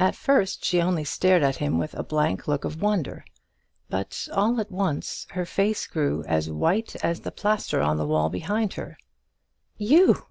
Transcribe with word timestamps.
At 0.00 0.16
first 0.16 0.64
she 0.64 0.82
only 0.82 1.04
stared 1.04 1.44
at 1.44 1.58
him 1.58 1.78
with 1.78 1.94
a 1.94 2.02
blank 2.02 2.48
look 2.48 2.64
of 2.64 2.82
wonder, 2.82 3.24
but 3.88 4.26
all 4.32 4.60
at 4.60 4.72
once 4.72 5.28
her 5.30 5.46
face 5.46 5.86
grew 5.86 6.24
as 6.24 6.50
white 6.50 6.96
as 7.04 7.20
the 7.20 7.30
plaster 7.30 7.80
on 7.80 7.96
the 7.96 8.04
wall 8.04 8.28
behind 8.30 8.72
her. 8.72 8.98
"You!" 9.76 10.26